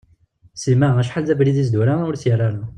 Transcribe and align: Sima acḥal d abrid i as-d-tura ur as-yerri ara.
Sima 0.61 0.89
acḥal 1.01 1.23
d 1.25 1.29
abrid 1.33 1.57
i 1.59 1.63
as-d-tura 1.63 1.93
ur 2.07 2.13
as-yerri 2.15 2.43
ara. 2.47 2.61